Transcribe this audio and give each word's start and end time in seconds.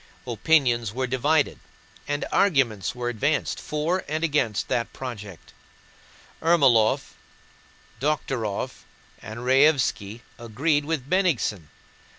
Opinions 0.25 0.91
were 0.95 1.05
divided, 1.05 1.59
and 2.07 2.25
arguments 2.31 2.95
were 2.95 3.07
advanced 3.07 3.59
for 3.59 4.03
and 4.07 4.23
against 4.23 4.67
that 4.67 4.91
project. 4.93 5.53
Ermólov, 6.41 7.13
Dokhtúrov, 7.99 8.81
and 9.21 9.41
Raévski 9.41 10.21
agreed 10.39 10.85
with 10.85 11.07
Bennigsen. 11.07 11.67